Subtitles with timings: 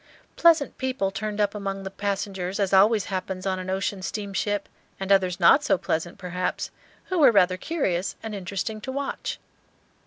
[0.35, 4.67] Pleasant people turned up among the passengers, as always happens on an ocean steamship,
[4.99, 6.71] and others not so pleasant, perhaps,
[7.09, 9.37] who were rather curious and interesting to watch.